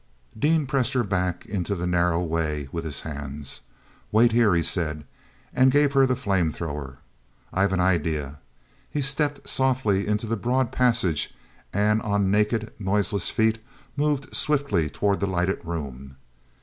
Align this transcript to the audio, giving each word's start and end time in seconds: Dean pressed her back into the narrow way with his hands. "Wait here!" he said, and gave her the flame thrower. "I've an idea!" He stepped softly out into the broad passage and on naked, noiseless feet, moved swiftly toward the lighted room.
Dean 0.35 0.65
pressed 0.65 0.93
her 0.93 1.03
back 1.03 1.45
into 1.45 1.75
the 1.75 1.85
narrow 1.85 2.19
way 2.23 2.67
with 2.71 2.83
his 2.85 3.01
hands. 3.01 3.61
"Wait 4.11 4.31
here!" 4.31 4.55
he 4.55 4.63
said, 4.63 5.05
and 5.53 5.71
gave 5.71 5.93
her 5.93 6.07
the 6.07 6.15
flame 6.15 6.51
thrower. 6.51 6.97
"I've 7.53 7.71
an 7.71 7.79
idea!" 7.79 8.39
He 8.89 9.01
stepped 9.03 9.47
softly 9.47 10.07
out 10.07 10.13
into 10.13 10.25
the 10.25 10.35
broad 10.37 10.71
passage 10.71 11.35
and 11.71 12.01
on 12.01 12.31
naked, 12.31 12.73
noiseless 12.79 13.29
feet, 13.29 13.59
moved 13.95 14.33
swiftly 14.33 14.89
toward 14.89 15.19
the 15.19 15.27
lighted 15.27 15.63
room. 15.63 16.15